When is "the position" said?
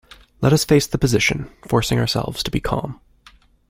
0.87-1.47